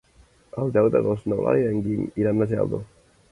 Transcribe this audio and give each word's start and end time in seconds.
El 0.63 0.71
deu 0.77 0.87
d'agost 0.95 1.27
n'Eulàlia 1.33 1.67
i 1.69 1.73
en 1.75 1.85
Guim 1.89 2.09
iran 2.25 2.45
a 2.47 2.51
Geldo. 2.55 2.81